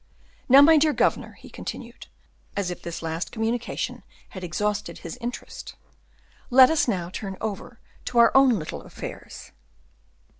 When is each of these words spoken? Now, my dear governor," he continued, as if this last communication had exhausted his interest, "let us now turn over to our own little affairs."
Now, 0.49 0.61
my 0.63 0.77
dear 0.77 0.93
governor," 0.93 1.33
he 1.33 1.49
continued, 1.51 2.07
as 2.57 2.71
if 2.71 2.81
this 2.81 3.03
last 3.03 3.31
communication 3.31 4.01
had 4.29 4.43
exhausted 4.43 4.97
his 4.97 5.15
interest, 5.21 5.75
"let 6.49 6.71
us 6.71 6.87
now 6.87 7.11
turn 7.11 7.37
over 7.39 7.79
to 8.05 8.17
our 8.17 8.31
own 8.35 8.49
little 8.57 8.81
affairs." 8.81 9.51